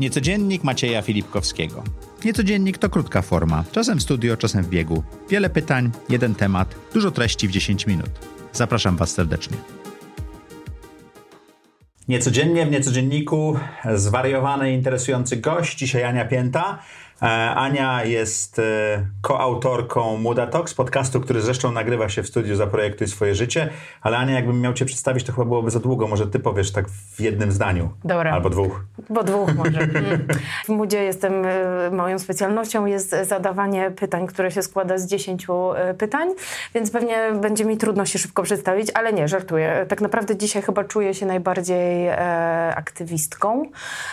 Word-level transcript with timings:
Niecodziennik 0.00 0.64
Macieja 0.64 1.02
Filipkowskiego. 1.02 1.82
Niecodziennik 2.24 2.78
to 2.78 2.90
krótka 2.90 3.22
forma, 3.22 3.64
czasem 3.72 3.98
w 3.98 4.02
studio, 4.02 4.36
czasem 4.36 4.64
w 4.64 4.68
biegu. 4.68 5.02
Wiele 5.30 5.50
pytań, 5.50 5.90
jeden 6.08 6.34
temat, 6.34 6.74
dużo 6.94 7.10
treści 7.10 7.48
w 7.48 7.50
10 7.50 7.86
minut. 7.86 8.10
Zapraszam 8.52 8.96
Was 8.96 9.10
serdecznie. 9.10 9.56
Niecodziennie 12.08 12.66
w 12.66 12.70
Niecodzienniku 12.70 13.58
zwariowany, 13.94 14.72
interesujący 14.72 15.36
gość. 15.36 15.78
Dzisiaj 15.78 16.04
Ania 16.04 16.24
Pięta. 16.24 16.78
E, 17.22 17.54
Ania 17.54 18.04
jest 18.04 18.58
e, 18.58 18.62
koautorką 19.22 20.16
Muda 20.16 20.46
Talks, 20.46 20.74
podcastu, 20.74 21.20
który 21.20 21.40
zresztą 21.40 21.72
nagrywa 21.72 22.08
się 22.08 22.22
w 22.22 22.26
studiu 22.26 22.56
Zaprojektuj 22.56 23.08
swoje 23.08 23.34
życie, 23.34 23.68
ale 24.02 24.18
Ania, 24.18 24.34
jakbym 24.34 24.60
miał 24.60 24.72
cię 24.72 24.84
przedstawić, 24.84 25.24
to 25.24 25.32
chyba 25.32 25.44
byłoby 25.44 25.70
za 25.70 25.80
długo. 25.80 26.08
Może 26.08 26.26
ty 26.26 26.38
powiesz 26.38 26.72
tak 26.72 26.88
w 26.88 27.20
jednym 27.20 27.52
zdaniu. 27.52 27.90
Dobra. 28.04 28.32
Albo 28.32 28.50
dwóch. 28.50 28.84
Bo 29.10 29.24
dwóch 29.24 29.54
może. 29.54 29.80
Mm. 29.80 30.26
W 30.64 30.68
Mudzie 30.68 31.02
jestem, 31.02 31.44
e, 31.44 31.90
moją 31.90 32.18
specjalnością 32.18 32.86
jest 32.86 33.16
zadawanie 33.22 33.90
pytań, 33.90 34.26
które 34.26 34.50
się 34.50 34.62
składa 34.62 34.98
z 34.98 35.06
dziesięciu 35.06 35.54
pytań, 35.98 36.28
więc 36.74 36.90
pewnie 36.90 37.32
będzie 37.40 37.64
mi 37.64 37.76
trudno 37.76 38.06
się 38.06 38.18
szybko 38.18 38.42
przedstawić, 38.42 38.90
ale 38.94 39.12
nie, 39.12 39.28
żartuję. 39.28 39.86
Tak 39.88 40.00
naprawdę 40.00 40.36
dzisiaj 40.36 40.62
chyba 40.62 40.84
czuję 40.84 41.14
się 41.14 41.26
najbardziej 41.26 42.06
e, 42.06 42.16
aktywistką 42.76 43.64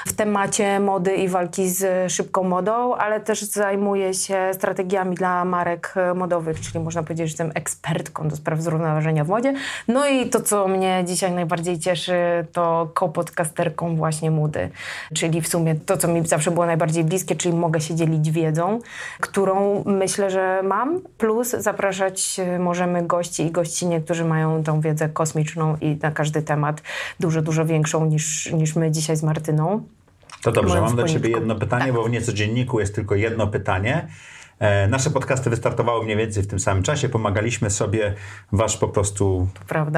w 0.08 0.14
temacie 0.14 0.80
mody 0.80 1.16
i 1.16 1.28
walki 1.28 1.70
z 1.70 2.12
szybką 2.12 2.44
modą, 2.44 2.91
ale 2.98 3.20
też 3.20 3.42
zajmuję 3.42 4.14
się 4.14 4.50
strategiami 4.54 5.16
dla 5.16 5.46
marek 5.46 5.94
modowych, 6.16 6.60
czyli 6.62 6.80
można 6.84 7.04
powiedzieć, 7.04 7.28
że 7.28 7.32
jestem 7.32 7.52
ekspertką 7.56 8.28
do 8.28 8.36
spraw 8.36 8.62
zrównoważenia 8.62 9.24
w 9.24 9.30
modzie. 9.30 9.54
No 9.88 10.08
i 10.08 10.30
to, 10.30 10.42
co 10.42 10.68
mnie 10.68 11.04
dzisiaj 11.08 11.32
najbardziej 11.32 11.80
cieszy, 11.80 12.46
to 12.52 12.90
kopodcasterką 12.94 13.96
właśnie 13.96 14.32
Mudy, 14.32 14.70
czyli 15.14 15.42
w 15.42 15.48
sumie 15.48 15.76
to, 15.76 15.98
co 15.98 16.08
mi 16.08 16.28
zawsze 16.28 16.52
było 16.52 16.66
najbardziej 16.66 17.04
bliskie, 17.04 17.36
czyli 17.36 17.56
mogę 17.56 17.82
się 17.82 17.96
dzielić 17.96 18.32
wiedzą, 18.32 18.80
którą 19.20 19.84
myślę, 19.86 20.30
że 20.30 20.62
mam, 20.64 21.02
plus 21.18 21.50
zapraszać 21.50 22.40
możemy 22.60 23.04
gości 23.04 23.44
i 23.44 23.52
gościnie, 23.52 24.02
którzy 24.02 24.26
mają 24.26 24.64
tą 24.64 24.82
wiedzę 24.82 25.10
kosmiczną 25.10 25.78
i 25.82 25.98
na 26.02 26.12
każdy 26.12 26.42
temat 26.42 26.82
dużo, 27.20 27.42
dużo 27.42 27.66
większą 27.66 28.06
niż, 28.06 28.52
niż 28.52 28.76
my 28.76 28.92
dzisiaj 28.92 29.16
z 29.16 29.24
Martyną. 29.24 29.84
To 30.42 30.52
dobrze, 30.52 30.82
mam 30.82 30.96
do 30.96 31.04
Ciebie 31.04 31.30
jedno 31.30 31.56
pytanie, 31.56 31.86
tak. 31.86 31.94
bo 31.94 32.04
w 32.04 32.10
niecodzienniku 32.10 32.80
jest 32.80 32.96
tylko 32.96 33.16
jedno 33.16 33.48
pytanie. 33.48 34.08
E, 34.60 34.88
nasze 34.88 35.10
podcasty 35.10 35.50
wystartowały 35.50 36.06
mniej 36.06 36.18
więcej 36.18 36.44
w 36.44 36.48
tym 36.48 36.60
samym 36.60 36.84
czasie. 36.84 37.10
Pomagaliśmy 37.10 37.70
sobie, 37.70 38.14
wasz 38.52 38.78
po 38.78 38.88
prostu 38.88 39.48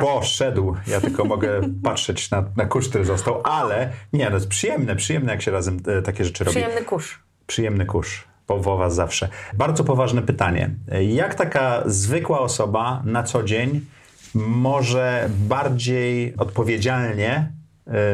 poszedł. 0.02 0.76
Ja 0.88 1.02
tylko 1.02 1.26
mogę 1.26 1.62
patrzeć 1.84 2.32
na, 2.32 2.44
na 2.58 2.66
kurz, 2.66 2.90
który 2.90 3.06
został, 3.06 3.42
ale 3.44 3.90
nie, 4.14 4.30
no 4.30 4.36
jest 4.36 4.48
przyjemne, 4.48 4.96
przyjemne, 4.96 5.32
jak 5.32 5.42
się 5.42 5.52
razem 5.52 5.80
e, 5.88 6.02
takie 6.02 6.26
rzeczy 6.26 6.44
robi. 6.44 6.56
Przyjemny 6.56 6.86
kurz. 6.86 7.20
Przyjemny 7.48 7.86
kurz. 7.86 8.24
Po 8.48 8.78
was 8.78 8.96
zawsze. 8.96 9.30
Bardzo 9.54 9.84
poważne 9.84 10.22
pytanie. 10.22 10.70
Jak 11.08 11.36
taka 11.36 11.84
zwykła 11.86 12.40
osoba 12.40 13.02
na 13.06 13.24
co 13.24 13.44
dzień 13.44 13.82
może 14.36 15.30
bardziej 15.48 16.34
odpowiedzialnie 16.38 17.52
E, 17.54 17.63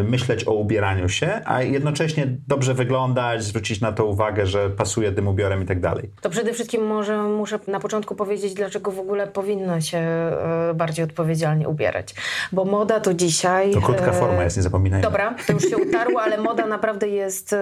myśleć 0.03 0.47
o 0.47 0.53
ubieraniu 0.53 1.09
się, 1.09 1.41
a 1.45 1.63
jednocześnie 1.63 2.27
dobrze 2.47 2.73
wyglądać, 2.73 3.43
zwrócić 3.43 3.81
na 3.81 3.91
to 3.91 4.05
uwagę, 4.05 4.45
że 4.45 4.69
pasuje 4.69 5.11
tym 5.11 5.27
ubiorem 5.27 5.63
i 5.63 5.65
tak 5.65 5.79
dalej. 5.79 6.09
To 6.21 6.29
przede 6.29 6.53
wszystkim 6.53 6.81
może 6.85 7.23
muszę 7.23 7.59
na 7.67 7.79
początku 7.79 8.15
powiedzieć, 8.15 8.53
dlaczego 8.53 8.91
w 8.91 8.99
ogóle 8.99 9.27
powinno 9.27 9.81
się 9.81 9.97
e, 9.97 10.73
bardziej 10.75 11.05
odpowiedzialnie 11.05 11.69
ubierać. 11.69 12.15
Bo 12.51 12.65
moda 12.65 12.99
to 12.99 13.13
dzisiaj... 13.13 13.71
To 13.71 13.81
krótka 13.81 14.11
e, 14.11 14.13
forma 14.13 14.43
jest, 14.43 14.57
nie 14.57 14.63
zapominajmy. 14.63 15.03
Dobra, 15.03 15.35
to 15.47 15.53
już 15.53 15.69
się 15.69 15.77
utarło, 15.77 16.21
ale 16.21 16.37
moda 16.37 16.65
naprawdę 16.65 17.07
jest 17.07 17.55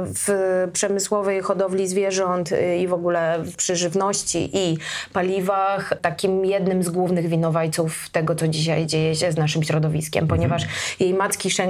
w 0.00 0.28
przemysłowej 0.72 1.40
hodowli 1.40 1.88
zwierząt 1.88 2.50
i 2.78 2.88
w 2.88 2.92
ogóle 2.92 3.42
przy 3.56 3.76
żywności 3.76 4.50
i 4.52 4.78
paliwach 5.12 5.92
takim 6.02 6.44
jednym 6.44 6.82
z 6.82 6.88
głównych 6.88 7.28
winowajców 7.28 8.10
tego, 8.10 8.34
co 8.34 8.48
dzisiaj 8.48 8.86
dzieje 8.86 9.14
się 9.14 9.32
z 9.32 9.36
naszym 9.36 9.62
środowiskiem, 9.62 10.22
mhm. 10.22 10.38
ponieważ 10.38 10.62
jej 11.00 11.14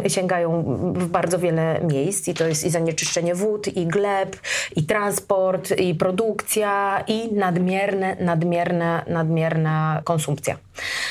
sięgają 0.09 0.62
w 0.97 1.06
bardzo 1.06 1.39
wiele 1.39 1.81
miejsc 1.93 2.29
i 2.29 2.34
to 2.34 2.49
jest 2.49 2.65
i 2.65 2.71
zanieczyszczenie 2.71 3.34
wód, 3.34 3.77
i 3.77 3.87
gleb, 3.87 4.37
i 4.77 4.83
transport, 4.83 5.79
i 5.79 5.95
produkcja, 5.95 7.05
i 7.06 7.34
nadmierne, 7.34 8.17
nadmierne, 8.21 9.03
nadmierna 9.06 10.01
konsumpcja. 10.05 10.56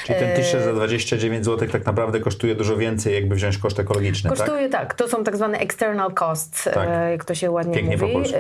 Czyli 0.06 0.20
ten 0.20 0.36
t-shirt 0.36 0.64
za 0.64 0.74
29 0.74 1.46
zł 1.46 1.70
tak 1.72 1.86
naprawdę 1.86 2.20
kosztuje 2.20 2.56
dużo 2.56 2.78
więcej, 2.78 3.14
jakby 3.14 3.36
wziąć 3.36 3.58
koszt 3.58 3.80
ekologiczny, 3.80 4.30
tak? 4.30 4.40
Kosztuje 4.40 4.70
tak? 4.70 4.82
tak. 4.82 4.94
To 4.94 5.08
są 5.08 5.24
tak 5.24 5.38
zwane 5.38 5.58
external 5.58 6.14
costs, 6.14 6.64
tak. 6.64 6.90
E, 6.92 7.12
jak 7.12 7.26
to 7.26 7.36
się 7.36 7.52
ładnie 7.52 7.74
Pięknie 7.74 7.98
mówi. 7.98 8.14
Po 8.14 8.20
polsku. 8.20 8.38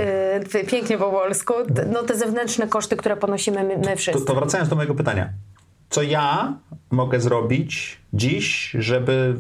E, 0.57 0.63
pięknie 0.63 0.97
po 0.97 1.11
polsku. 1.11 1.53
No 1.91 2.03
te 2.03 2.15
zewnętrzne 2.15 2.67
koszty, 2.67 2.95
które 2.95 3.17
ponosimy 3.17 3.63
my, 3.63 3.77
my 3.77 3.95
wszyscy. 3.95 4.21
To, 4.21 4.33
to 4.33 4.39
wracając 4.39 4.69
do 4.69 4.75
mojego 4.75 4.95
pytania. 4.95 5.29
Co 5.89 6.01
ja 6.01 6.57
mogę 6.91 7.19
zrobić 7.19 7.99
dziś, 8.13 8.75
żeby 8.79 9.35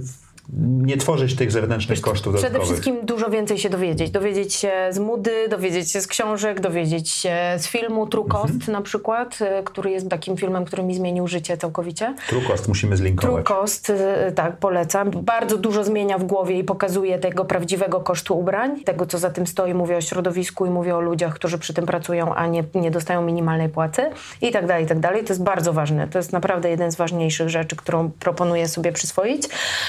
nie 0.53 0.97
tworzyć 0.97 1.35
tych 1.35 1.51
zewnętrznych 1.51 2.01
kosztów 2.01 2.33
Przede 2.33 2.47
dodatkowych. 2.47 2.67
wszystkim 2.67 3.05
dużo 3.05 3.29
więcej 3.29 3.57
się 3.57 3.69
dowiedzieć. 3.69 4.11
Dowiedzieć 4.11 4.53
się 4.53 4.71
z 4.89 4.99
Moody, 4.99 5.47
dowiedzieć 5.49 5.91
się 5.91 6.01
z 6.01 6.07
książek, 6.07 6.59
dowiedzieć 6.59 7.09
się 7.09 7.35
z 7.57 7.67
filmu 7.67 8.07
True 8.07 8.25
Cost 8.31 8.53
mhm. 8.53 8.73
na 8.73 8.81
przykład, 8.81 9.39
y, 9.41 9.63
który 9.63 9.91
jest 9.91 10.09
takim 10.09 10.37
filmem, 10.37 10.65
który 10.65 10.83
mi 10.83 10.95
zmienił 10.95 11.27
życie 11.27 11.57
całkowicie. 11.57 12.15
True 12.29 12.41
Cost 12.47 12.67
musimy 12.67 12.97
zlinkować. 12.97 13.45
True 13.45 13.57
Cost, 13.57 13.89
y, 13.89 13.95
tak, 14.35 14.57
polecam. 14.57 15.11
Bardzo 15.11 15.57
dużo 15.57 15.83
zmienia 15.83 16.17
w 16.17 16.23
głowie 16.23 16.59
i 16.59 16.63
pokazuje 16.63 17.19
tego 17.19 17.45
prawdziwego 17.45 17.99
kosztu 17.99 18.39
ubrań, 18.39 18.83
tego 18.83 19.05
co 19.05 19.17
za 19.17 19.29
tym 19.29 19.47
stoi. 19.47 19.73
Mówię 19.73 19.97
o 19.97 20.01
środowisku 20.01 20.65
i 20.65 20.69
mówię 20.69 20.95
o 20.95 21.01
ludziach, 21.01 21.33
którzy 21.33 21.57
przy 21.57 21.73
tym 21.73 21.85
pracują, 21.85 22.35
a 22.35 22.47
nie, 22.47 22.63
nie 22.75 22.91
dostają 22.91 23.21
minimalnej 23.21 23.69
płacy 23.69 24.01
i 24.41 24.51
tak 24.51 24.67
dalej, 24.67 24.85
i 24.85 24.87
tak 24.87 24.99
dalej. 24.99 25.23
To 25.23 25.33
jest 25.33 25.43
bardzo 25.43 25.73
ważne. 25.73 26.07
To 26.07 26.17
jest 26.17 26.33
naprawdę 26.33 26.69
jeden 26.69 26.91
z 26.91 26.95
ważniejszych 26.95 27.49
rzeczy, 27.49 27.75
którą 27.75 28.11
proponuję 28.19 28.67
sobie 28.67 28.91
przyswoić. 28.91 29.43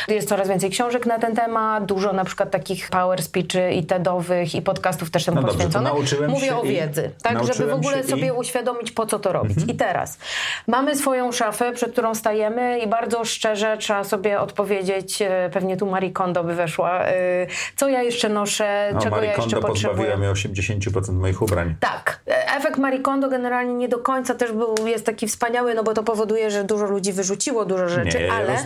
Jest 0.08 0.28
coraz 0.28 0.47
więcej 0.48 0.70
książek 0.70 1.06
na 1.06 1.19
ten 1.19 1.36
temat, 1.36 1.86
dużo 1.86 2.12
na 2.12 2.25
przykład 2.25 2.50
takich 2.50 2.91
power 2.91 3.22
speechy 3.22 3.72
i 3.72 3.84
TEDowych 3.84 4.54
i 4.54 4.62
podcastów 4.62 5.10
też 5.10 5.25
temu 5.25 5.41
no 5.41 5.48
poświęconych. 5.48 5.92
Mówię 6.28 6.56
o 6.56 6.62
wiedzy, 6.62 7.10
tak, 7.22 7.44
żeby 7.44 7.70
w 7.70 7.75
ogóle 7.75 8.04
sobie 8.04 8.26
i... 8.26 8.32
uświadomić, 8.32 8.92
po 8.92 9.06
co 9.06 9.19
to 9.19 9.32
robić. 9.32 9.58
Mhm. 9.58 9.69
I 9.69 9.75
teraz 9.75 10.19
mamy 10.66 10.97
swoją 10.97 11.32
szafę, 11.32 11.72
przed 11.72 11.92
którą 11.92 12.14
stajemy 12.14 12.78
i 12.78 12.87
bardzo 12.87 13.25
szczerze 13.25 13.76
trzeba 13.78 14.04
sobie 14.04 14.41
odpowiedzieć, 14.41 15.22
e, 15.22 15.50
pewnie 15.53 15.76
tu 15.76 15.87
Marie 15.87 16.12
Kondo 16.12 16.44
by 16.44 16.54
weszła, 16.54 17.04
e, 17.04 17.47
co 17.76 17.88
ja 17.88 18.03
jeszcze 18.03 18.28
noszę, 18.28 18.91
no, 18.94 19.00
czego 19.00 19.16
Marie 19.16 19.31
ja 19.31 19.37
jeszcze 19.37 19.50
Kondo 19.50 19.69
potrzebuję. 19.69 20.16
mnie 20.16 20.31
80% 20.31 21.12
moich 21.12 21.42
ubrań. 21.42 21.75
Tak. 21.81 22.20
E, 22.26 22.56
efekt 22.56 22.78
Marie 22.78 23.00
Kondo 23.00 23.28
generalnie 23.28 23.75
nie 23.75 23.88
do 23.88 23.98
końca 23.98 24.34
też 24.34 24.53
był, 24.53 24.75
jest 24.87 25.06
taki 25.06 25.28
wspaniały, 25.28 25.75
no 25.75 25.82
bo 25.82 25.94
to 25.94 26.03
powoduje, 26.03 26.50
że 26.50 26.64
dużo 26.64 26.87
ludzi 26.87 27.12
wyrzuciło 27.12 27.64
dużo 27.64 27.88
rzeczy, 27.88 28.19
nie, 28.19 28.25
ja 28.25 28.34
ale... 28.34 28.58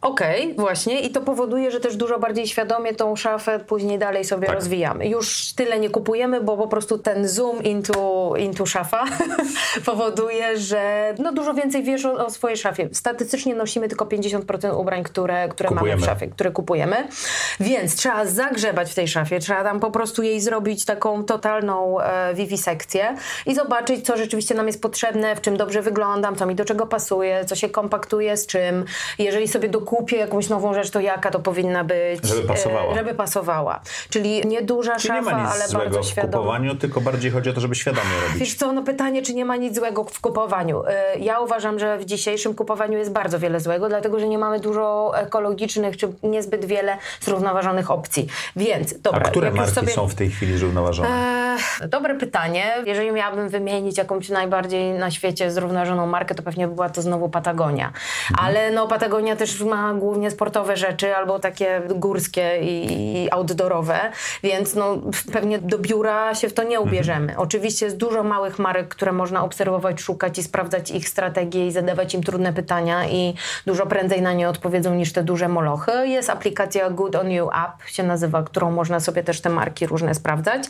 Okej, 0.00 0.42
okay, 0.42 0.54
właśnie 0.54 1.00
i 1.10 1.12
to 1.12 1.20
powoduje, 1.20 1.70
że 1.70 1.80
też 1.80 1.96
dużo 1.96 2.18
bardziej 2.18 2.46
świadomie 2.46 2.94
tą 2.94 3.16
szafę 3.16 3.60
później 3.66 3.98
dalej 3.98 4.24
sobie 4.24 4.46
tak. 4.46 4.56
rozwijamy. 4.56 5.08
Już 5.08 5.52
tyle 5.52 5.80
nie 5.80 5.90
kupujemy, 5.90 6.40
bo 6.40 6.56
po 6.56 6.68
prostu 6.68 6.98
ten 6.98 7.28
zoom 7.28 7.62
into, 7.62 8.34
into 8.38 8.66
szafa 8.66 9.04
powoduje, 9.86 10.58
że 10.58 11.14
no 11.18 11.32
dużo 11.32 11.54
więcej 11.54 11.82
wiesz 11.82 12.04
o, 12.04 12.26
o, 12.26 12.30
swojej 12.30 12.56
szafie. 12.56 12.88
Statystycznie 12.92 13.54
nosimy 13.54 13.88
tylko 13.88 14.04
50% 14.04 14.80
ubrań, 14.80 15.02
które, 15.02 15.48
które 15.48 15.70
mamy 15.70 15.96
w 15.96 16.04
szafie, 16.04 16.26
które 16.26 16.50
kupujemy. 16.50 16.96
Więc 17.60 17.96
trzeba 17.96 18.26
zagrzebać 18.26 18.90
w 18.90 18.94
tej 18.94 19.08
szafie, 19.08 19.40
trzeba 19.40 19.64
tam 19.64 19.80
po 19.80 19.90
prostu 19.90 20.22
jej 20.22 20.40
zrobić 20.40 20.84
taką 20.84 21.24
totalną 21.24 22.00
e, 22.00 22.34
wiwisekcję 22.34 23.16
i 23.46 23.54
zobaczyć, 23.54 24.06
co 24.06 24.16
rzeczywiście 24.16 24.54
nam 24.54 24.66
jest 24.66 24.82
potrzebne, 24.82 25.36
w 25.36 25.40
czym 25.40 25.56
dobrze 25.56 25.82
wyglądam, 25.82 26.36
co 26.36 26.46
mi 26.46 26.54
do 26.54 26.64
czego 26.64 26.86
pasuje, 26.86 27.44
co 27.44 27.56
się 27.56 27.68
kompaktuje 27.68 28.36
z 28.36 28.46
czym. 28.46 28.84
Jeżeli 29.18 29.48
sobie 29.48 29.68
dokupię 29.68 30.16
jakąś 30.16 30.48
nową 30.48 30.74
rzecz, 30.74 30.90
to 30.90 30.99
jaka 31.00 31.30
to 31.30 31.38
powinna 31.40 31.84
być. 31.84 32.24
Żeby 32.24 32.42
pasowała. 32.42 32.92
E, 32.92 32.96
żeby 32.96 33.14
pasowała. 33.14 33.80
Czyli 34.10 34.46
nieduża 34.46 34.96
Czyli 34.96 35.08
szafa, 35.08 35.30
nie 35.30 35.36
ma 35.36 35.42
nic 35.42 35.52
ale 35.52 35.68
złego 35.68 35.84
bardzo 35.84 36.02
świadoma. 36.02 36.32
w 36.32 36.36
kupowaniu, 36.36 36.74
tylko 36.74 37.00
bardziej 37.00 37.30
chodzi 37.30 37.50
o 37.50 37.52
to, 37.52 37.60
żeby 37.60 37.74
świadomie 37.74 38.10
robić. 38.26 38.38
Wiesz 38.38 38.54
co, 38.54 38.72
no 38.72 38.82
pytanie, 38.82 39.22
czy 39.22 39.34
nie 39.34 39.44
ma 39.44 39.56
nic 39.56 39.76
złego 39.76 40.04
w 40.04 40.20
kupowaniu. 40.20 40.82
E, 40.86 41.18
ja 41.18 41.40
uważam, 41.40 41.78
że 41.78 41.98
w 41.98 42.04
dzisiejszym 42.04 42.54
kupowaniu 42.54 42.98
jest 42.98 43.12
bardzo 43.12 43.38
wiele 43.38 43.60
złego, 43.60 43.88
dlatego, 43.88 44.20
że 44.20 44.28
nie 44.28 44.38
mamy 44.38 44.60
dużo 44.60 45.12
ekologicznych, 45.14 45.96
czy 45.96 46.08
niezbyt 46.22 46.64
wiele 46.64 46.96
zrównoważonych 47.20 47.90
opcji. 47.90 48.26
Więc, 48.56 49.00
dobra. 49.00 49.20
A 49.20 49.30
które 49.30 49.50
marki 49.50 49.74
sobie... 49.74 49.92
są 49.92 50.08
w 50.08 50.14
tej 50.14 50.30
chwili 50.30 50.58
zrównoważone? 50.58 51.08
E, 51.80 51.88
dobre 51.88 52.14
pytanie. 52.14 52.74
Jeżeli 52.86 53.12
miałabym 53.12 53.48
wymienić 53.48 53.98
jakąś 53.98 54.28
najbardziej 54.28 54.92
na 54.92 55.10
świecie 55.10 55.50
zrównoważoną 55.50 56.06
markę, 56.06 56.34
to 56.34 56.42
pewnie 56.42 56.68
była 56.68 56.90
to 56.90 57.02
znowu 57.02 57.28
Patagonia. 57.28 57.86
Mhm. 57.86 58.46
Ale 58.46 58.70
no 58.70 58.88
Patagonia 58.88 59.36
też 59.36 59.60
ma 59.60 59.94
głównie 59.94 60.30
sportowe 60.30 60.76
rzeczy 60.80 61.16
albo 61.16 61.38
takie 61.38 61.82
górskie 61.88 62.58
i, 62.62 62.92
i 63.24 63.30
outdoorowe, 63.30 63.98
więc 64.42 64.74
no 64.74 64.98
pewnie 65.32 65.58
do 65.58 65.78
biura 65.78 66.34
się 66.34 66.48
w 66.48 66.52
to 66.52 66.62
nie 66.62 66.80
ubierzemy. 66.80 67.20
Mhm. 67.20 67.40
Oczywiście 67.40 67.86
jest 67.86 67.96
dużo 67.96 68.22
małych 68.22 68.58
marek, 68.58 68.88
które 68.88 69.12
można 69.12 69.44
obserwować, 69.44 70.00
szukać 70.00 70.38
i 70.38 70.42
sprawdzać 70.42 70.90
ich 70.90 71.08
strategie 71.08 71.66
i 71.66 71.72
zadawać 71.72 72.14
im 72.14 72.22
trudne 72.22 72.52
pytania 72.52 73.08
i 73.08 73.34
dużo 73.66 73.86
prędzej 73.86 74.22
na 74.22 74.32
nie 74.32 74.48
odpowiedzą 74.48 74.94
niż 74.94 75.12
te 75.12 75.22
duże 75.22 75.48
molochy. 75.48 75.92
Jest 76.08 76.30
aplikacja 76.30 76.90
Good 76.90 77.16
On 77.16 77.30
You 77.30 77.48
App 77.48 77.86
się 77.86 78.02
nazywa, 78.02 78.42
którą 78.42 78.70
można 78.70 79.00
sobie 79.00 79.24
też 79.24 79.40
te 79.40 79.50
marki 79.50 79.86
różne 79.86 80.14
sprawdzać, 80.14 80.62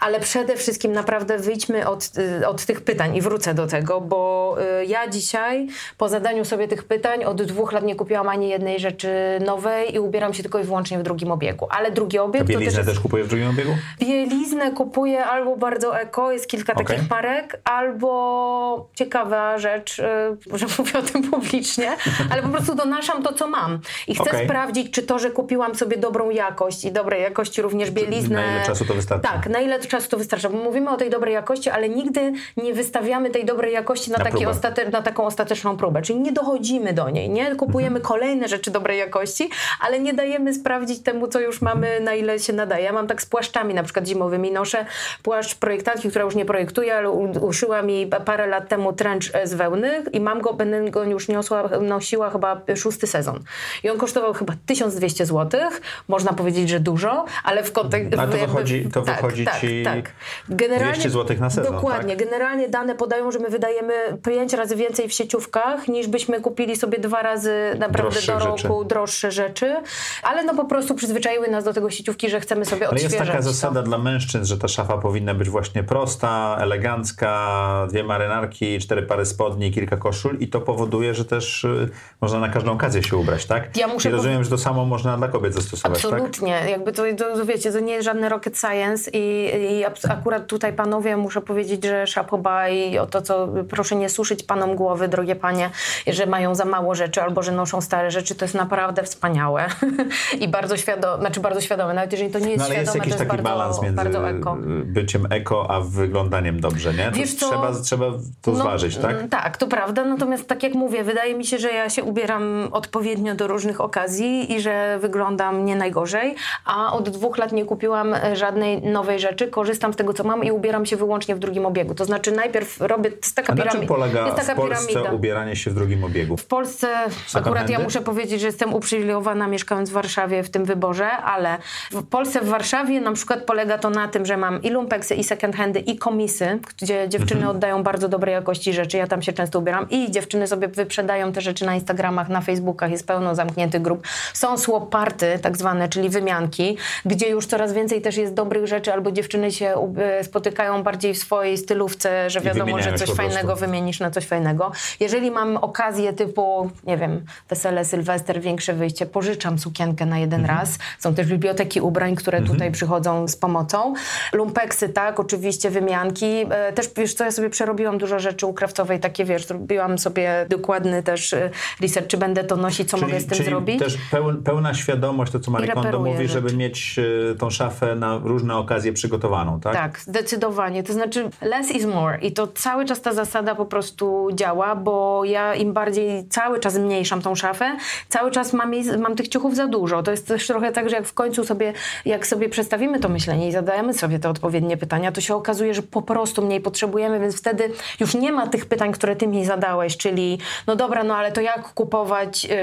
ale 0.00 0.20
przede 0.20 0.56
wszystkim 0.56 0.92
naprawdę 0.92 1.38
wyjdźmy 1.38 1.88
od, 1.88 2.10
y, 2.40 2.48
od 2.48 2.64
tych 2.64 2.80
pytań 2.80 3.16
i 3.16 3.20
wrócę 3.20 3.54
do 3.54 3.66
tego, 3.66 4.00
bo 4.00 4.56
y, 4.80 4.86
ja 4.86 5.08
dzisiaj 5.08 5.68
po 5.98 6.08
zadaniu 6.08 6.44
sobie 6.44 6.68
tych 6.68 6.84
pytań 6.84 7.24
od 7.24 7.42
dwóch 7.42 7.72
lat 7.72 7.84
nie 7.84 7.94
kupiłam 7.94 8.28
ani 8.28 8.48
jednej 8.48 8.80
rzeczy 8.80 9.08
nowej 9.52 9.94
i 9.94 9.98
ubieram 9.98 10.34
się 10.34 10.42
tylko 10.42 10.58
i 10.58 10.64
wyłącznie 10.64 10.98
w 10.98 11.02
drugim 11.02 11.32
obiegu. 11.32 11.66
Ale 11.70 11.90
drugi 11.90 12.18
obieg... 12.18 12.42
A 12.42 12.44
bieliznę 12.44 12.84
też, 12.84 12.86
też 12.86 13.00
kupuję 13.00 13.24
w 13.24 13.28
drugim 13.28 13.48
obiegu? 13.48 13.70
Bieliznę 14.00 14.70
kupuję 14.72 15.24
albo 15.24 15.56
bardzo 15.56 16.00
eko, 16.00 16.32
jest 16.32 16.46
kilka 16.46 16.72
okay. 16.72 16.84
takich 16.84 17.10
marek, 17.10 17.60
albo 17.64 18.88
ciekawa 18.94 19.58
rzecz, 19.58 19.98
y, 19.98 20.58
że 20.58 20.66
mówię 20.78 20.98
o 20.98 21.02
tym 21.02 21.30
publicznie, 21.30 21.90
ale 22.30 22.42
po 22.42 22.48
prostu 22.48 22.74
donaszam 22.74 23.22
to, 23.22 23.32
co 23.32 23.48
mam. 23.48 23.78
I 24.08 24.14
chcę 24.14 24.30
okay. 24.30 24.44
sprawdzić, 24.44 24.90
czy 24.90 25.02
to, 25.02 25.18
że 25.18 25.30
kupiłam 25.30 25.74
sobie 25.74 25.96
dobrą 25.96 26.30
jakość 26.30 26.84
i 26.84 26.92
dobrej 26.92 27.22
jakości 27.22 27.62
również 27.62 27.90
bieliznę... 27.90 28.36
Na 28.36 28.56
ile 28.56 28.66
czasu 28.66 28.84
to 28.84 28.94
wystarczy? 28.94 29.28
Tak, 29.28 29.48
na 29.48 29.60
ile 29.60 29.80
czasu 29.80 30.08
to 30.08 30.16
wystarcza. 30.16 30.48
Bo 30.48 30.58
mówimy 30.58 30.90
o 30.90 30.96
tej 30.96 31.10
dobrej 31.10 31.34
jakości, 31.34 31.70
ale 31.70 31.88
nigdy 31.88 32.32
nie 32.56 32.74
wystawiamy 32.74 33.30
tej 33.30 33.44
dobrej 33.44 33.72
jakości 33.72 34.10
na, 34.10 34.18
na, 34.18 34.24
taki 34.24 34.46
ostate, 34.46 34.90
na 34.90 35.02
taką 35.02 35.24
ostateczną 35.24 35.76
próbę. 35.76 36.02
Czyli 36.02 36.20
nie 36.20 36.32
dochodzimy 36.32 36.92
do 36.92 37.10
niej, 37.10 37.30
nie? 37.30 37.56
Kupujemy 37.56 37.96
mhm. 37.96 38.04
kolejne 38.04 38.48
rzeczy 38.48 38.70
dobrej 38.70 38.98
jakości, 38.98 39.41
ale 39.80 40.00
nie 40.00 40.14
dajemy 40.14 40.54
sprawdzić 40.54 41.02
temu, 41.02 41.28
co 41.28 41.40
już 41.40 41.62
mamy, 41.62 42.00
na 42.00 42.14
ile 42.14 42.38
się 42.38 42.52
nadaje. 42.52 42.84
Ja 42.84 42.92
mam 42.92 43.06
tak 43.06 43.22
z 43.22 43.26
płaszczami 43.26 43.74
na 43.74 43.82
przykład 43.82 44.06
zimowymi. 44.06 44.52
Noszę 44.52 44.86
płaszcz 45.22 45.54
projektantki, 45.54 46.10
która 46.10 46.24
już 46.24 46.34
nie 46.34 46.44
projektuje, 46.44 46.96
ale 46.96 47.10
uszyła 47.40 47.82
mi 47.82 48.06
parę 48.24 48.46
lat 48.46 48.68
temu 48.68 48.92
trench 48.92 49.24
z 49.44 49.54
wełny 49.54 50.04
i 50.12 50.20
mam 50.20 50.40
go, 50.40 50.54
będę 50.54 50.90
go 50.90 51.04
już 51.04 51.28
niosła, 51.28 51.68
nosiła 51.80 52.30
chyba 52.30 52.60
szósty 52.76 53.06
sezon. 53.06 53.40
I 53.82 53.90
on 53.90 53.98
kosztował 53.98 54.32
chyba 54.32 54.52
1200 54.66 55.26
zł. 55.26 55.60
Można 56.08 56.32
powiedzieć, 56.32 56.68
że 56.68 56.80
dużo, 56.80 57.24
ale 57.44 57.62
w 57.62 57.72
kontekście... 57.72 58.20
A 58.20 58.26
to 58.26 58.38
wychodzi, 58.38 58.88
to 58.92 59.02
tak, 59.02 59.16
wychodzi 59.16 59.44
tak, 59.44 59.60
ci 59.60 59.82
tak. 59.84 60.10
Generalnie, 60.48 60.92
200 60.92 61.10
zł 61.10 61.36
na 61.40 61.50
sezon, 61.50 61.74
Dokładnie. 61.74 62.16
Tak? 62.16 62.24
Generalnie 62.24 62.68
dane 62.68 62.94
podają, 62.94 63.32
że 63.32 63.38
my 63.38 63.48
wydajemy 63.48 63.94
5 64.24 64.52
razy 64.52 64.76
więcej 64.76 65.08
w 65.08 65.12
sieciówkach, 65.12 65.88
niż 65.88 66.06
byśmy 66.06 66.40
kupili 66.40 66.76
sobie 66.76 66.98
dwa 66.98 67.22
razy 67.22 67.52
naprawdę 67.78 68.20
do 68.26 68.38
roku 68.38 68.58
rzeczy. 68.58 68.88
droższe 68.88 69.30
rzeczy. 69.32 69.76
Ale 70.22 70.44
no 70.44 70.54
po 70.54 70.64
prostu 70.64 70.94
przyzwyczaiły 70.94 71.48
nas 71.48 71.64
do 71.64 71.72
tego 71.72 71.90
sieciówki, 71.90 72.30
że 72.30 72.40
chcemy 72.40 72.64
sobie 72.64 72.82
ale 72.82 72.90
odświeżać 72.90 73.20
Ale 73.20 73.20
jest 73.20 73.32
taka 73.32 73.42
zasada 73.42 73.82
dla 73.82 73.98
mężczyzn, 73.98 74.44
że 74.44 74.58
ta 74.58 74.68
szafa 74.68 74.98
powinna 74.98 75.34
być 75.34 75.48
właśnie 75.48 75.82
prosta, 75.82 76.56
elegancka, 76.60 77.86
dwie 77.90 78.04
marynarki, 78.04 78.78
cztery 78.78 79.02
pary 79.02 79.26
spodni, 79.26 79.72
kilka 79.72 79.96
koszul 79.96 80.38
i 80.38 80.48
to 80.48 80.60
powoduje, 80.60 81.14
że 81.14 81.24
też 81.24 81.64
y, 81.64 81.88
można 82.20 82.38
na 82.38 82.48
każdą 82.48 82.72
okazję 82.72 83.02
się 83.02 83.16
ubrać, 83.16 83.46
tak? 83.46 83.76
Ja 83.76 83.86
muszę 83.86 84.08
I 84.08 84.12
rozumiem, 84.12 84.44
że 84.44 84.50
to 84.50 84.58
samo 84.58 84.84
można 84.84 85.16
dla 85.16 85.28
kobiet 85.28 85.54
zastosować, 85.54 86.02
tak? 86.02 86.12
Absolutnie. 86.12 86.58
Tak? 86.60 86.70
Jakby 86.70 86.92
to, 86.92 87.02
to, 87.18 87.46
wiecie, 87.46 87.72
to 87.72 87.80
nie 87.80 87.92
jest 87.92 88.04
żadny 88.04 88.28
rocket 88.28 88.58
science 88.58 89.10
i, 89.10 89.50
i 89.70 89.84
akurat 90.08 90.46
tutaj 90.46 90.72
panowie 90.72 91.16
muszę 91.16 91.40
powiedzieć, 91.40 91.84
że 91.84 92.06
szapoba 92.06 92.68
i 92.68 92.98
o 92.98 93.06
to, 93.06 93.22
co 93.22 93.48
proszę 93.68 93.96
nie 93.96 94.08
suszyć 94.08 94.42
panom 94.42 94.76
głowy, 94.76 95.08
drogie 95.08 95.36
panie, 95.36 95.70
że 96.06 96.26
mają 96.26 96.54
za 96.54 96.64
mało 96.64 96.94
rzeczy 96.94 97.22
albo 97.22 97.42
że 97.42 97.52
noszą 97.52 97.80
stare 97.80 98.10
rzeczy, 98.10 98.34
to 98.34 98.44
jest 98.44 98.54
naprawdę 98.54 99.02
wspaniałe 99.22 99.66
i 100.40 100.48
bardzo 100.48 100.76
świadome, 100.76 101.20
znaczy 101.20 101.40
bardzo 101.40 101.60
świadome, 101.60 101.94
nawet 101.94 102.12
jeżeli 102.12 102.30
to 102.30 102.38
nie 102.38 102.50
jest 102.50 102.58
no, 102.58 102.64
ale 102.64 102.74
świadome, 102.74 102.84
jest 102.84 102.94
jakiś 102.94 103.14
taki 103.14 103.28
bardzo, 103.28 103.42
balans 103.42 103.82
między 103.82 104.18
eko. 104.18 104.56
byciem 104.84 105.26
eko, 105.30 105.70
a 105.70 105.80
wyglądaniem 105.80 106.60
dobrze, 106.60 106.94
nie? 106.94 107.04
To 107.04 107.16
Wiesz 107.16 107.34
co? 107.34 107.48
Trzeba, 107.48 107.72
trzeba 107.72 108.06
to 108.42 108.50
no, 108.50 108.56
zważyć, 108.56 108.96
tak? 108.96 109.10
Mm, 109.10 109.28
tak, 109.28 109.56
to 109.56 109.66
prawda, 109.66 110.04
natomiast 110.04 110.48
tak 110.48 110.62
jak 110.62 110.74
mówię, 110.74 111.04
wydaje 111.04 111.34
mi 111.34 111.44
się, 111.44 111.58
że 111.58 111.70
ja 111.72 111.90
się 111.90 112.02
ubieram 112.02 112.68
odpowiednio 112.72 113.34
do 113.34 113.46
różnych 113.46 113.80
okazji 113.80 114.52
i 114.52 114.60
że 114.60 114.98
wyglądam 115.00 115.64
nie 115.64 115.76
najgorzej, 115.76 116.34
a 116.64 116.92
od 116.92 117.08
dwóch 117.08 117.38
lat 117.38 117.52
nie 117.52 117.64
kupiłam 117.64 118.14
żadnej 118.32 118.82
nowej 118.82 119.20
rzeczy, 119.20 119.48
korzystam 119.48 119.92
z 119.92 119.96
tego, 119.96 120.12
co 120.12 120.24
mam 120.24 120.44
i 120.44 120.50
ubieram 120.50 120.86
się 120.86 120.96
wyłącznie 120.96 121.34
w 121.34 121.38
drugim 121.38 121.66
obiegu. 121.66 121.94
To 121.94 122.04
znaczy 122.04 122.32
najpierw 122.32 122.80
robię, 122.80 123.10
to 123.10 123.16
jest 123.16 123.36
taka 123.36 123.52
piramida. 123.52 123.74
Na 123.74 123.80
czym 123.80 123.88
polega 123.88 124.26
jest 124.26 124.36
taka 124.36 124.54
w 124.54 124.56
Polsce 124.56 124.88
piramida. 124.88 125.12
ubieranie 125.12 125.56
się 125.56 125.70
w 125.70 125.74
drugim 125.74 126.04
obiegu? 126.04 126.36
W 126.36 126.46
Polsce 126.46 126.88
akurat 127.34 127.70
ja 127.70 127.78
muszę 127.78 128.00
powiedzieć, 128.00 128.40
że 128.40 128.46
jestem 128.46 128.74
uprzywilejowana 128.74 129.11
mieszkając 129.48 129.90
w 129.90 129.92
Warszawie 129.92 130.42
w 130.42 130.50
tym 130.50 130.64
wyborze, 130.64 131.10
ale 131.10 131.58
w 131.90 132.06
Polsce, 132.06 132.40
w 132.40 132.48
Warszawie 132.48 133.00
na 133.00 133.12
przykład 133.12 133.42
polega 133.42 133.78
to 133.78 133.90
na 133.90 134.08
tym, 134.08 134.26
że 134.26 134.36
mam 134.36 134.62
i 134.62 134.70
lumpeksy, 134.70 135.14
i 135.14 135.24
second 135.24 135.56
handy, 135.56 135.80
i 135.80 135.98
komisy, 135.98 136.58
gdzie 136.78 137.08
dziewczyny 137.08 137.40
mhm. 137.40 137.56
oddają 137.56 137.82
bardzo 137.82 138.08
dobrej 138.08 138.32
jakości 138.32 138.72
rzeczy. 138.72 138.96
Ja 138.96 139.06
tam 139.06 139.22
się 139.22 139.32
często 139.32 139.58
ubieram 139.58 139.90
i 139.90 140.10
dziewczyny 140.10 140.46
sobie 140.46 140.68
wyprzedają 140.68 141.32
te 141.32 141.40
rzeczy 141.40 141.66
na 141.66 141.74
Instagramach, 141.74 142.28
na 142.28 142.40
Facebookach, 142.40 142.90
jest 142.90 143.06
pełno 143.06 143.34
zamkniętych 143.34 143.82
grup. 143.82 144.06
Są 144.34 144.58
swap 144.58 144.88
party, 144.90 145.38
tak 145.42 145.56
zwane, 145.56 145.88
czyli 145.88 146.08
wymianki, 146.08 146.76
gdzie 147.04 147.28
już 147.28 147.46
coraz 147.46 147.72
więcej 147.72 148.02
też 148.02 148.16
jest 148.16 148.34
dobrych 148.34 148.66
rzeczy, 148.66 148.92
albo 148.92 149.12
dziewczyny 149.12 149.52
się 149.52 149.74
spotykają 150.22 150.82
bardziej 150.82 151.14
w 151.14 151.18
swojej 151.18 151.58
stylówce, 151.58 152.30
że 152.30 152.40
wiadomo, 152.40 152.82
że 152.82 152.92
coś 152.92 153.10
fajnego 153.10 153.56
wymienisz 153.56 154.00
na 154.00 154.10
coś 154.10 154.26
fajnego. 154.26 154.72
Jeżeli 155.00 155.30
mam 155.30 155.56
okazję 155.56 156.12
typu, 156.12 156.70
nie 156.84 156.96
wiem, 156.96 157.24
wesele, 157.48 157.84
sylwester, 157.84 158.40
większe 158.40 158.72
wyjście, 158.72 159.01
pożyczam 159.06 159.58
sukienkę 159.58 160.06
na 160.06 160.18
jeden 160.18 160.40
mhm. 160.40 160.58
raz. 160.58 160.78
Są 160.98 161.14
też 161.14 161.26
biblioteki 161.26 161.80
ubrań, 161.80 162.16
które 162.16 162.38
mhm. 162.38 162.54
tutaj 162.54 162.72
przychodzą 162.72 163.28
z 163.28 163.36
pomocą. 163.36 163.94
Lumpeksy, 164.32 164.88
tak, 164.88 165.20
oczywiście 165.20 165.70
wymianki. 165.70 166.46
E, 166.50 166.72
też, 166.72 166.90
wiesz 166.96 167.14
co, 167.14 167.24
ja 167.24 167.30
sobie 167.30 167.50
przerobiłam 167.50 167.98
dużo 167.98 168.18
rzeczy 168.18 168.46
u 168.46 168.54
Krawcowej, 168.54 169.00
takie, 169.00 169.24
wiesz, 169.24 169.46
zrobiłam 169.46 169.98
sobie 169.98 170.46
dokładny 170.48 171.02
też 171.02 171.32
e, 171.32 171.50
research, 171.80 172.06
czy 172.08 172.16
będę 172.16 172.44
to 172.44 172.56
nosić, 172.56 172.90
co 172.90 172.96
czyli, 172.96 173.12
mogę 173.12 173.20
z 173.20 173.26
tym 173.26 173.36
czyli 173.36 173.48
zrobić. 173.48 173.78
też 173.78 173.98
pełna 174.44 174.74
świadomość, 174.74 175.32
to 175.32 175.40
co 175.40 175.50
Marie 175.50 175.72
Kondo 175.72 175.98
mówi, 175.98 176.16
rzeczy. 176.16 176.28
żeby 176.28 176.56
mieć 176.56 176.96
e, 176.98 177.34
tą 177.34 177.50
szafę 177.50 177.94
na 177.94 178.18
różne 178.18 178.56
okazje 178.56 178.92
przygotowaną, 178.92 179.60
tak? 179.60 179.74
Tak, 179.74 180.00
zdecydowanie. 180.00 180.82
To 180.82 180.92
znaczy 180.92 181.30
less 181.40 181.70
is 181.70 181.86
more 181.86 182.18
i 182.18 182.32
to 182.32 182.46
cały 182.46 182.84
czas 182.84 183.00
ta 183.00 183.12
zasada 183.12 183.54
po 183.54 183.66
prostu 183.66 184.28
działa, 184.34 184.76
bo 184.76 185.24
ja 185.24 185.54
im 185.54 185.72
bardziej 185.72 186.28
cały 186.28 186.60
czas 186.60 186.72
zmniejszam 186.72 187.22
tą 187.22 187.34
szafę, 187.34 187.76
cały 188.08 188.30
czas 188.30 188.52
mam, 188.52 188.72
mam 188.98 189.16
tych 189.16 189.28
ciuchów 189.28 189.56
za 189.56 189.66
dużo. 189.66 190.02
To 190.02 190.10
jest 190.10 190.28
też 190.28 190.46
trochę 190.46 190.72
tak, 190.72 190.90
że 190.90 190.96
jak 190.96 191.06
w 191.06 191.14
końcu 191.14 191.44
sobie, 191.44 191.72
jak 192.04 192.26
sobie 192.26 192.48
przestawimy 192.48 193.00
to 193.00 193.08
myślenie 193.08 193.48
i 193.48 193.52
zadajemy 193.52 193.94
sobie 193.94 194.18
te 194.18 194.28
odpowiednie 194.28 194.76
pytania, 194.76 195.12
to 195.12 195.20
się 195.20 195.34
okazuje, 195.34 195.74
że 195.74 195.82
po 195.82 196.02
prostu 196.02 196.42
mniej 196.42 196.60
potrzebujemy, 196.60 197.20
więc 197.20 197.36
wtedy 197.36 197.70
już 198.00 198.14
nie 198.14 198.32
ma 198.32 198.46
tych 198.46 198.66
pytań, 198.66 198.92
które 198.92 199.16
ty 199.16 199.26
mi 199.26 199.44
zadałeś, 199.44 199.96
czyli 199.96 200.38
no 200.66 200.76
dobra, 200.76 201.04
no 201.04 201.16
ale 201.16 201.32
to 201.32 201.40
jak 201.40 201.74
kupować 201.74 202.44
yy, 202.44 202.54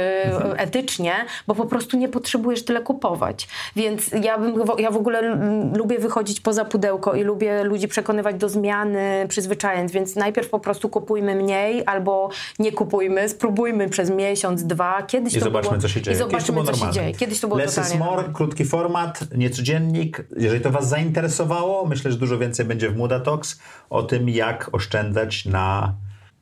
etycznie, 0.58 1.14
bo 1.48 1.56
po 1.56 1.66
prostu 1.66 1.98
nie 1.98 2.10
potrzebujesz 2.10 2.66
tyle 2.66 2.82
kupować. 2.82 3.48
Więc 3.76 4.12
ja, 4.24 4.38
bym, 4.38 4.56
ja 4.78 4.92
w 4.92 4.98
ogóle 4.98 5.38
lubię 5.76 6.00
wychodzić 6.00 6.42
poza 6.42 6.66
pudełko 6.66 7.14
i 7.14 7.24
lubię 7.24 7.64
ludzi 7.64 7.88
przekonywać 7.88 8.36
do 8.36 8.50
zmiany 8.50 9.26
przyzwyczajeń, 9.30 9.88
więc 9.88 10.16
najpierw 10.16 10.50
po 10.50 10.60
prostu 10.60 10.90
kupujmy 10.90 11.36
mniej 11.36 11.84
albo 11.86 12.30
nie 12.60 12.72
kupujmy, 12.72 13.30
spróbujmy 13.30 13.90
przez 13.90 14.10
miesiąc, 14.10 14.64
dwa, 14.64 15.04
kiedyś 15.04 15.34
I 15.34 15.40
to 15.40 15.46
zobaczmy, 15.46 15.70
było, 15.70 15.82
co 15.82 15.88
się 15.88 16.02
dzieje. 16.02 16.18
Zobaczymy, 16.20 16.64
co 16.64 16.74
się 16.74 16.92
dzieje. 16.92 17.14
Kiedyś 17.14 17.40
to 17.40 17.48
było 17.48 17.60
Less 17.60 17.78
is 17.78 17.96
more, 17.96 18.24
krótki 18.34 18.66
format, 18.66 19.38
niecodziennik. 19.38 20.28
Jeżeli 20.38 20.62
to 20.62 20.72
Was 20.72 20.90
zainteresowało, 20.90 21.86
myślę, 21.86 22.12
że 22.12 22.18
dużo 22.18 22.38
więcej 22.38 22.66
będzie 22.66 22.90
w 22.90 22.98
Muda 22.98 23.20
Talks 23.20 23.60
o 23.90 24.04
tym, 24.04 24.30
jak 24.30 24.70
oszczędzać 24.72 25.46
na 25.46 25.94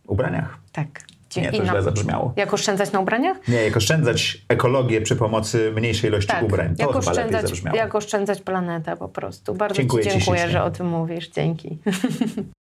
ubraniach. 0.07 0.57
Tak. 0.71 0.87
Nie, 1.37 1.51
to 1.51 1.65
źle 1.65 1.83
zabrzmiało. 1.83 2.33
Jak 2.35 2.53
oszczędzać 2.53 2.91
na 2.91 2.99
ubraniach? 2.99 3.47
Nie, 3.47 3.63
jak 3.63 3.77
oszczędzać 3.77 4.45
ekologię 4.49 5.01
przy 5.01 5.15
pomocy 5.15 5.71
mniejszej 5.75 6.09
ilości 6.09 6.31
tak, 6.31 6.43
ubrań. 6.43 6.75
To 6.75 6.87
jak 6.87 6.95
oszczędzać. 6.95 7.63
Jak 7.73 7.95
oszczędzać 7.95 8.41
planetę 8.41 8.97
po 8.97 9.09
prostu. 9.09 9.53
Bardzo 9.53 9.75
dziękuję 9.75 10.03
Ci 10.03 10.09
dziękuję, 10.09 10.49
że 10.49 10.63
o 10.63 10.71
tym 10.71 10.87
mówisz. 10.87 11.29
Dzięki. 11.29 11.77